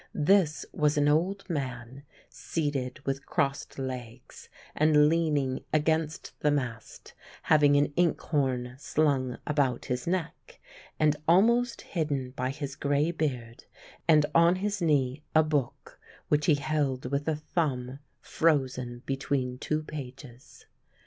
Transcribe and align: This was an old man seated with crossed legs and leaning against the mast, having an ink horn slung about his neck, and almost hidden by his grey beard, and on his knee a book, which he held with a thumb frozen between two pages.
This 0.15 0.65
was 0.73 0.97
an 0.97 1.07
old 1.07 1.47
man 1.47 2.01
seated 2.27 2.99
with 3.05 3.27
crossed 3.27 3.77
legs 3.77 4.49
and 4.73 5.07
leaning 5.07 5.63
against 5.71 6.33
the 6.39 6.49
mast, 6.49 7.13
having 7.43 7.75
an 7.75 7.93
ink 7.95 8.19
horn 8.19 8.75
slung 8.79 9.37
about 9.45 9.85
his 9.85 10.07
neck, 10.07 10.59
and 10.99 11.15
almost 11.27 11.81
hidden 11.81 12.31
by 12.31 12.49
his 12.49 12.75
grey 12.75 13.11
beard, 13.11 13.65
and 14.07 14.25
on 14.33 14.55
his 14.55 14.81
knee 14.81 15.21
a 15.35 15.43
book, 15.43 15.99
which 16.29 16.47
he 16.47 16.55
held 16.55 17.05
with 17.11 17.27
a 17.27 17.35
thumb 17.35 17.99
frozen 18.21 19.03
between 19.05 19.59
two 19.59 19.83
pages. 19.83 20.65